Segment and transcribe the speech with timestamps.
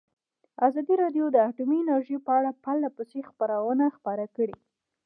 [0.67, 4.57] ازادي راډیو د اټومي انرژي په اړه پرله پسې خبرونه خپاره کړي.